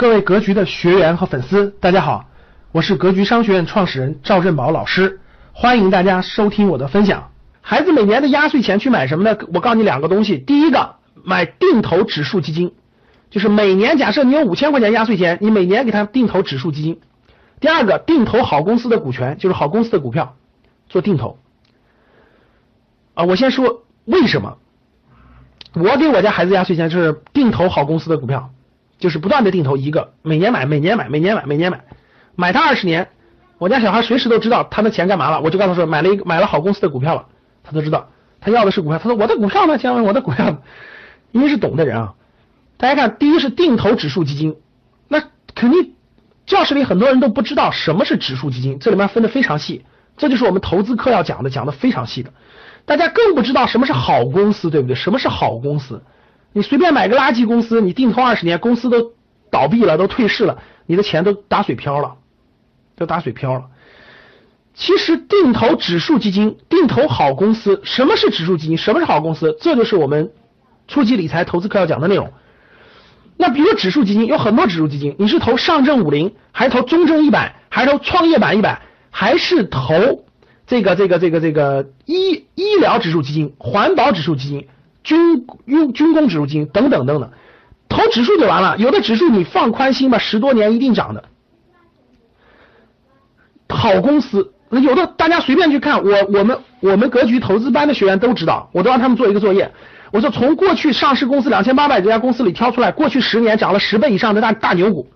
[0.00, 2.24] 各位格局的学员和粉丝，大家好，
[2.72, 5.20] 我是格局商学院创始人赵振宝老师，
[5.52, 7.32] 欢迎大家收听我的分享。
[7.60, 9.36] 孩子每年的压岁钱去买什么呢？
[9.52, 12.72] 我告诉你两个东西，第一个买定投指数基金，
[13.28, 16.98] 就是每年假设你有五千块钱压岁钱，你每年给他定投指数基金。
[17.60, 20.34] 第二个定投好公司的股权，就是好公司的股票
[20.88, 21.38] 做定投。
[23.12, 24.56] 啊，我先说为什么，
[25.74, 28.50] 我给我家孩子压岁钱就是定投好公司的股票。
[29.00, 31.84] 就是不断的定投一个，每年买，每年买，每年买，每年买，
[32.36, 33.08] 买它二十年。
[33.58, 37.26] 我家小孩随时都知道他的钱干嘛了，我就告诉他说买了一个买了好公司的股票了，
[37.62, 38.08] 他都知道
[38.40, 38.98] 他要的是股票。
[38.98, 39.78] 他说我的股票呢？
[39.78, 40.62] 先问我的股票，
[41.32, 42.14] 因为是懂的人啊。
[42.76, 44.56] 大家看，第一是定投指数基金，
[45.08, 45.22] 那
[45.54, 45.94] 肯定
[46.46, 49.84] 教室里很多人都不知道什么是指数基金，这里面分的非常细，
[50.16, 52.32] 这就是我们投资课要讲的，讲的非常细的。
[52.86, 54.96] 大家更不知道什么是好公司，对不对？
[54.96, 56.02] 什么是好公司？
[56.52, 59.12] 你随便买个垃圾公司，你定投二十年，公司都
[59.50, 62.16] 倒闭了，都退市了，你的钱都打水漂了，
[62.96, 63.66] 都打水漂了。
[64.74, 68.78] 其实定投指数基金，定投好公司，什么是指数基金？
[68.78, 69.56] 什么是好公司？
[69.60, 70.32] 这就是我们
[70.88, 72.32] 初级理财投资课要讲的内容。
[73.36, 80.24] 那比如指数基金有很多指数基金，你是投上证五零，还是投中证一百，还是投创业板一百，还是投
[80.66, 84.68] 这个这个这个这个医医疗指数基金、环保指数基金？
[85.02, 87.30] 军用军工指数基金等等等等，
[87.88, 88.76] 投指数就完了。
[88.78, 91.24] 有的指数你放宽心吧，十多年一定涨的。
[93.68, 99.72] 好公司，有的大家随便去看，我我们我们格局投资班的学员都知道，我都让他们做一个作业。
[100.12, 105.08] 我说从过去上市公司两千八百多家公司里挑出来，过去十年涨了十倍以上的大大牛股，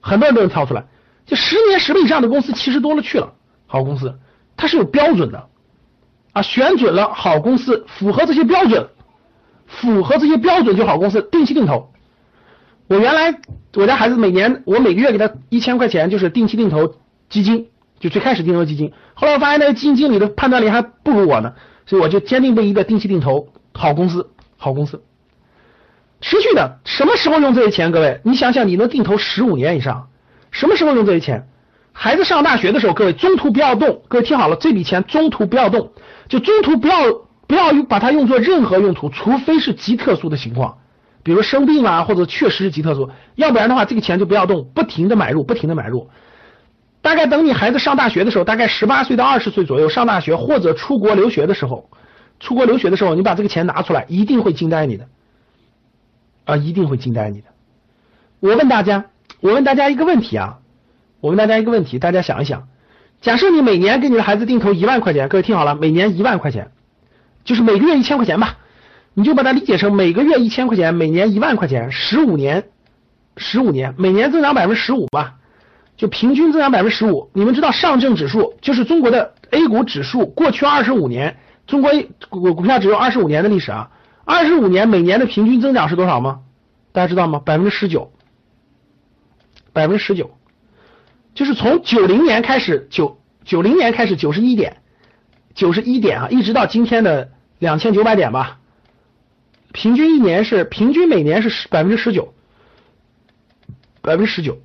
[0.00, 0.84] 很多人都能挑出来。
[1.24, 3.32] 就十年十倍以上的公司其实多了去了，
[3.66, 4.18] 好公司
[4.56, 5.48] 它是有标准的。
[6.36, 8.88] 啊，选准了好公司，符合这些标准，
[9.66, 11.90] 符合这些标准就好公司，定期定投。
[12.88, 13.40] 我原来
[13.74, 16.94] 我家孩子每年我每个月给他一千块钱，就是定期定投
[17.30, 17.68] 基金，
[18.00, 18.92] 就最开始定投基金。
[19.14, 21.54] 后来我发现那个基金经理的判断力还不如我呢，
[21.86, 25.02] 所以我就坚定不移的定期定投好公司，好公司，
[26.20, 26.80] 持续的。
[26.84, 27.92] 什么时候用这些钱？
[27.92, 30.08] 各位，你想想，你能定投十五年以上，
[30.50, 31.48] 什么时候用这些钱？
[31.94, 35.92] 孩子上大学的时候，各位中途不要动，各位听好了，这笔钱中途不要动。
[36.28, 37.12] 就中途不要
[37.46, 40.78] 不要把它用作任何用途，除非是极特殊的情况，
[41.22, 46.08] 比如生病啊，或者确实是极特殊，要不然的话，这个钱就不要动，不停的买入，不停的买入。
[47.02, 51.88] 大概等你孩子上大学的时候，大概十八岁到二十岁左右上大学或者出国留学的时候，
[52.40, 55.06] 出国留学的时候，你把这个钱拿出来，一定会惊呆你的，
[56.46, 57.46] 啊，一定会惊呆你的。
[58.40, 59.04] 我问大家，
[59.40, 60.58] 我问大家一个问题啊，
[61.20, 62.66] 我问大家一个问题，大家想一想。
[63.20, 66.70] 假设你每年给你的孩子定投一万块钱，各位听好了，每年一万块钱，
[67.44, 68.58] 就是每个月一千块钱吧，
[69.14, 72.68] 你就把它理解成每个月一千块钱，每年一万块钱，十五年，
[73.36, 75.34] 十五年，每年增长百分之十五吧，
[75.96, 77.30] 就平均增长百分之十五。
[77.32, 81.90] 你们知道上证指数就是中国的 A 股指数，过去二十五年，中国
[82.28, 83.90] 股股票只有二十五年的历史啊，
[84.24, 86.40] 二十五年每年的平均增长是多少吗？
[86.92, 87.40] 大家知道吗？
[87.44, 88.12] 百分之十九，
[89.72, 90.30] 百分之十九。
[91.36, 94.78] 就是从九零年开始，九九零年开始九十一点，
[95.54, 98.58] 九十一点啊，一直到今天的两千九百点吧，
[99.72, 102.32] 平均一年是平均每年是十百分之十九，
[104.00, 104.58] 百分之十九。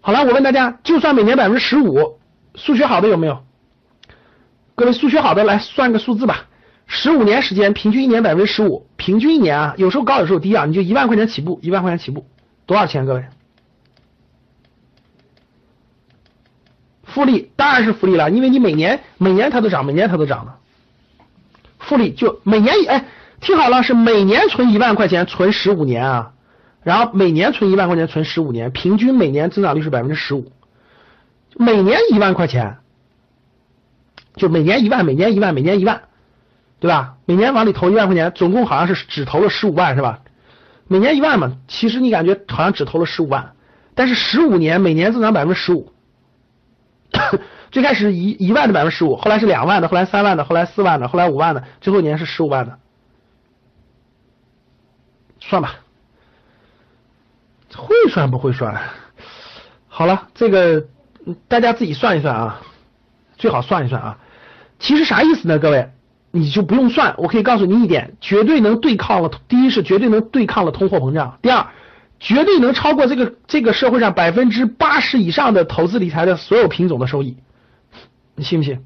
[0.00, 2.20] 好了，我问大家，就算每年百分之十五，
[2.54, 3.42] 数学好的有没有？
[4.76, 6.46] 各位数学好的来算个数字吧，
[6.86, 12.24] 十五年时间，平均一年百分之十五，平均一年啊，有时候高有时候低啊，你就一万块钱起步，一万块钱起步，
[12.66, 13.04] 多少钱？
[13.04, 13.24] 各位？
[17.16, 20.52] 复利当然是复利了，因为你每年每年它都涨，每年它都涨的。
[21.78, 23.06] 复利就每年哎，
[23.40, 26.32] 听好了，是每年存一万块钱，存十五年啊，
[26.82, 30.52] 然后每年存一万块钱，存十五年，平均每年增长率是百分之十五。
[31.56, 32.76] 每年一万块钱，
[34.34, 36.02] 就每年一万，每年一万，每年一万，
[36.80, 37.14] 对吧？
[37.24, 40.18] 每年往里投一万块钱，总共好像是只投了十五万，是吧？
[40.86, 43.52] 每年一万嘛，其实你感觉好像只投了十五万，
[43.94, 45.94] 但是十五年每年增长百分之十五。
[47.70, 52.78] 最开始一一万的百分之十五，后来是两万的，后来三万的，后来四万的，后来五万的，最后一年是十五万的，
[55.40, 55.74] 算吧，
[57.76, 58.80] 会算不会算？
[59.88, 60.86] 好了，这个
[61.48, 62.60] 大家自己算一算啊，
[63.36, 64.18] 最好算一算啊。
[64.78, 65.58] 其实啥意思呢？
[65.58, 65.90] 各位，
[66.30, 69.30] 你就不用算，我可以告诉你一点，绝对能对抗了。
[69.48, 71.66] 第一是绝对能对抗了通货膨胀，第二。
[72.18, 77.36] 绝对能超过这个这个社会上百分之八十以上的投资理财的所有品种的收益，
[78.34, 78.84] 你信不信？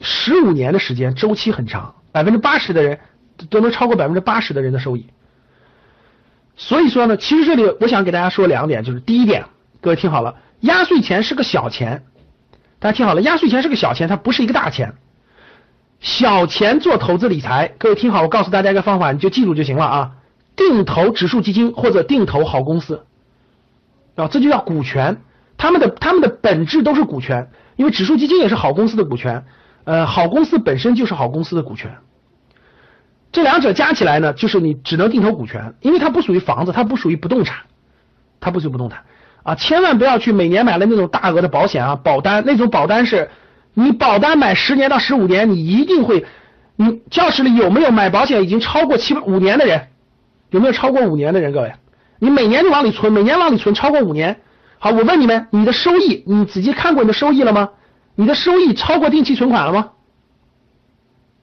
[0.00, 3.00] 十五年的时间周期很长，百分之八十的人
[3.50, 5.06] 都能超过百分之八十的人的收益。
[6.56, 9.46] 所以说呢，其实这里我想给大家说两点，就是第一点，
[9.80, 12.04] 各位听好了，压岁钱是个小钱，
[12.78, 14.94] 大家听好了，压岁钱是个小钱，它不是一个大钱。
[16.00, 20.12] 小钱做投资理财，各位听好，我告诉大家一个方法，你就记住就行了啊。
[20.56, 23.04] 定投指数基金或者定投好公司
[24.16, 25.22] 啊，这就叫股权，
[25.56, 29.44] 他们的他们的本质都是股权，因为指数基金也是好公司的股权，
[29.84, 31.96] 呃，好公司本身就是好公司的股权。
[33.30, 37.58] 这两者加起来呢，就是你只能定投股权，因为它不属于房子，它不属于不动产，
[38.40, 39.02] 它不属于不动产
[39.42, 39.54] 啊！
[39.54, 43.30] 千万不要去每年买了那种大额的保险啊，保单那种保单是，
[43.80, 46.26] 你保单买十年到十五年，你一定会，
[46.74, 49.86] 你教室里有没有买保险已经超过七五年的人？
[50.50, 51.52] 有没有超过五年的人？
[51.52, 51.72] 各位，
[52.18, 54.40] 你每年就往里存，每年往里存超过五年。
[54.80, 57.68] 好，我问你们，你的收益，你仔细看过你的收益了吗？
[58.16, 59.90] 你的收益超过定期存款了吗？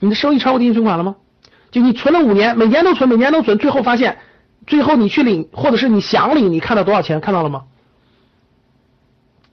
[0.00, 1.14] 你的收益超过定期存款了吗？
[1.70, 4.18] 就你存了五年，每年都存，每年都存，最后发现，
[4.66, 7.20] 最后你去领，或者是你想领，你看到多少钱？
[7.20, 7.66] 看到了吗？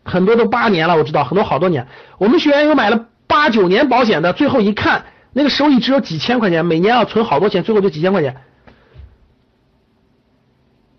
[0.04, 1.88] 很多都八年了，我知道很多好多年。
[2.18, 8.38] 我们学员有买了八九年保险的，最后一看，那个收益只有几千块钱，每年要存好多钱，最后就几千块钱。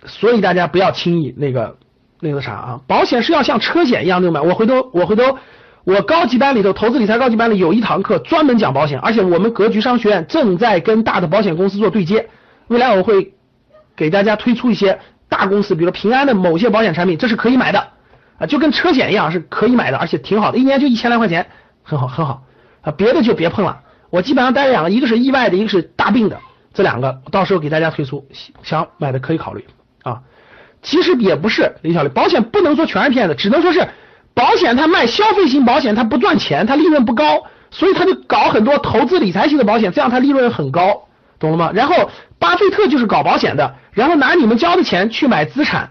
[0.07, 1.77] 所以大家不要轻易那个
[2.21, 4.41] 那个啥啊，保险是要像车险一样的买。
[4.41, 5.39] 我回头我回头。
[5.87, 12.31] 我高级班里头，投资理财高级班里有一堂课专门讲保险，而且我们格局商学院正在跟大的保险公司做对接，
[12.69, 13.35] 未来我会
[13.95, 14.99] 给大家推出一些
[15.29, 17.89] 大公司，比如平安的某些保险产品，这是可以买的
[18.47, 21.47] 就跟车险一样是可以买的，而且挺好的，一年就一千来块钱，
[21.83, 22.43] 很好很好
[22.83, 23.81] 啊，别的就别碰了。
[24.11, 26.39] 我基本上带两个，一个是意外的，一个是大病的，
[26.73, 28.27] 这两个到时候给大家推出，
[28.63, 29.65] 想买的可以考虑
[30.03, 30.21] 啊。
[30.83, 33.89] 其实也不是李小丽，保险不能说全是骗子，只能说是。
[34.37, 41.07] 保险它卖消费型保险，它不赚钱，它利润不高，所以他就搞很多投资理财型的保险，这样它利润很高，
[41.39, 41.71] 懂了吗？
[41.73, 42.11] 然后
[42.41, 45.91] 巴菲特就是搞保险的，然后拿你们交的钱去买资产，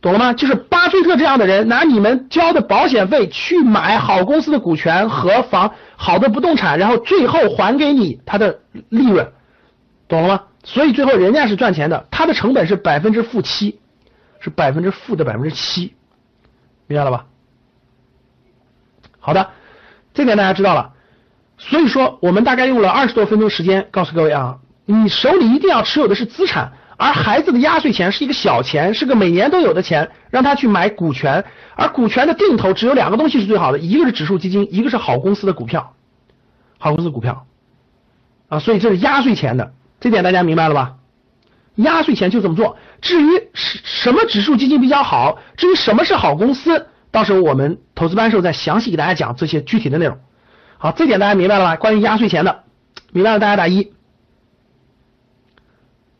[0.00, 0.32] 懂了吗？
[0.32, 9.30] 就是巴菲特这样的人拿你们交的保险费去买好公司的股权和房好的不动产，然后最后还给你他的利润，
[10.08, 10.42] 懂了吗？
[10.64, 13.78] 所以最后人家是赚钱的，他的成本是百分之负七，
[14.40, 15.94] 是百分之负的百分之七，
[16.86, 17.26] 明白了吧？
[19.18, 19.50] 好的，
[20.14, 20.92] 这点大家知道了。
[21.58, 31.46] 所以说，我们大概用了二十多分钟时间，告诉各位啊，你手里一定要持有的是资产，而孩子的压岁钱是一个小钱，是个每年都有的钱，让他去买股权。
[31.74, 35.94] 而股权的定投只有两个东西是最好的，一个是指数基金，一个是好公司的股票，
[36.76, 37.46] 好公司股票
[38.48, 38.58] 啊。
[38.58, 40.96] 所以这是压岁钱的，这点大家明白了吧？
[41.76, 42.76] 压岁钱就这么做。
[43.00, 46.88] 至于什什么指数基金比较好，至于什么是好公司。
[47.10, 50.18] 到时候我们投资班时候再详细给大家讲这些具体的内容。
[50.76, 51.76] 好，这点大家明白了吧？
[51.76, 52.64] 关于压岁钱的，
[53.10, 53.94] 明白了大家打一。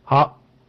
[0.05, 0.40] 好，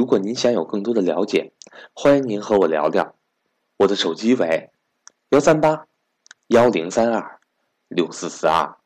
[0.00, 1.52] 如果您想有更多的了解，
[1.92, 3.16] 欢迎您和我聊聊。
[3.76, 4.70] 我的手机为
[5.28, 5.86] 幺三八
[6.46, 7.38] 幺零三二
[7.86, 8.78] 六四四二，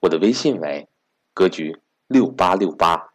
[0.00, 0.88] 我的微信为
[1.32, 3.14] 格局六八六八。